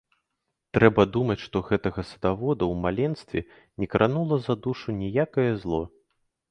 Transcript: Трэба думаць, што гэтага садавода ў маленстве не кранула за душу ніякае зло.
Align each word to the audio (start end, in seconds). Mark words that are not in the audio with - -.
Трэба 0.77 1.05
думаць, 1.17 1.41
што 1.47 1.57
гэтага 1.69 2.05
садавода 2.13 2.63
ў 2.71 2.73
маленстве 2.87 3.39
не 3.83 3.93
кранула 3.93 4.35
за 4.49 4.59
душу 4.67 5.01
ніякае 5.05 5.51
зло. 5.65 5.83